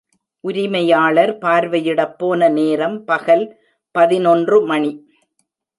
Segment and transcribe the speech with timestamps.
[0.43, 3.45] உரிமையாளர் பார்வையிடப் போன நேரம் பகல்
[3.95, 4.91] பதினொன்று மணி.